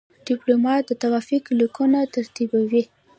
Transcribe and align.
ډيپلومات 0.27 0.81
د 0.87 0.91
توافق 1.03 1.43
لیکونه 1.59 1.99
ترتیبوي. 2.15 2.83